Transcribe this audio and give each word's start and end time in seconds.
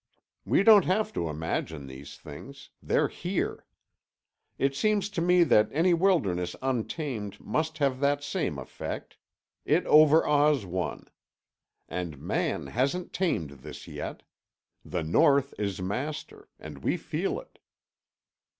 We 0.45 0.63
don't 0.63 0.85
have 0.85 1.13
to 1.13 1.29
imagine 1.29 1.85
these 1.85 2.17
things; 2.17 2.71
they're 2.81 3.07
here. 3.07 3.67
It 4.57 4.73
seems 4.75 5.11
to 5.11 5.21
me 5.21 5.43
that 5.43 5.69
any 5.71 5.93
wilderness 5.93 6.55
untamed 6.59 7.39
must 7.39 7.77
have 7.77 7.99
that 7.99 8.23
same 8.23 8.57
effect; 8.57 9.17
it 9.63 9.85
overawes 9.85 10.65
one. 10.65 11.07
And 11.87 12.17
man 12.19 12.65
hasn't 12.65 13.13
tamed 13.13 13.51
this 13.61 13.87
yet. 13.87 14.23
The 14.83 15.03
North 15.03 15.53
is 15.59 15.83
master—and 15.83 16.79
we 16.83 16.97
feel 16.97 17.39
it." 17.39 17.59